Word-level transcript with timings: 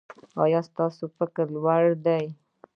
ایا 0.43 0.59
ستاسو 0.69 1.03
فکر 1.17 1.45
لوړ 1.55 1.83
دی؟ 2.05 2.23